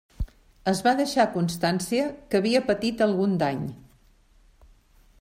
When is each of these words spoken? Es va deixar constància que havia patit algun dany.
Es 0.71 0.79
va 0.87 0.93
deixar 1.01 1.25
constància 1.35 2.09
que 2.31 2.41
havia 2.41 2.65
patit 2.73 3.07
algun 3.09 3.39
dany. 3.45 3.65